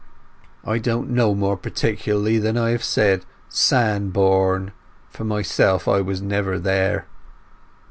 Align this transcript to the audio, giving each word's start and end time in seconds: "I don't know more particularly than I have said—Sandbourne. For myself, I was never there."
"I 0.65 0.79
don't 0.79 1.11
know 1.11 1.35
more 1.35 1.55
particularly 1.55 2.39
than 2.39 2.57
I 2.57 2.71
have 2.71 2.83
said—Sandbourne. 2.83 4.71
For 5.11 5.23
myself, 5.25 5.87
I 5.87 6.01
was 6.01 6.23
never 6.23 6.57
there." 6.57 7.05